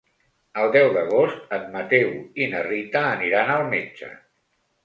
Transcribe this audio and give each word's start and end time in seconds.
El 0.61 0.71
deu 0.75 0.87
d'agost 0.95 1.53
en 1.59 1.69
Mateu 1.75 2.09
i 2.45 2.49
na 2.55 2.65
Rita 2.71 3.05
aniran 3.13 3.55
al 3.59 3.71
metge. 3.75 4.11